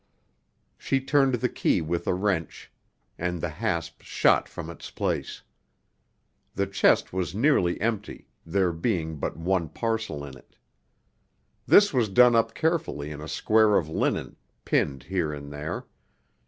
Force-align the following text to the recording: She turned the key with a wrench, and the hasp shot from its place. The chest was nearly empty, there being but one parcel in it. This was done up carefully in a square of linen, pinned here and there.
She 0.79 0.99
turned 0.99 1.35
the 1.35 1.47
key 1.47 1.79
with 1.79 2.07
a 2.07 2.15
wrench, 2.15 2.71
and 3.19 3.39
the 3.39 3.49
hasp 3.49 4.01
shot 4.01 4.49
from 4.49 4.67
its 4.71 4.89
place. 4.89 5.43
The 6.55 6.65
chest 6.65 7.13
was 7.13 7.35
nearly 7.35 7.79
empty, 7.79 8.27
there 8.43 8.71
being 8.73 9.17
but 9.17 9.37
one 9.37 9.69
parcel 9.69 10.25
in 10.25 10.35
it. 10.35 10.55
This 11.67 11.93
was 11.93 12.09
done 12.09 12.35
up 12.35 12.55
carefully 12.55 13.11
in 13.11 13.21
a 13.21 13.27
square 13.27 13.77
of 13.77 13.89
linen, 13.89 14.37
pinned 14.65 15.03
here 15.03 15.31
and 15.31 15.53
there. 15.53 15.85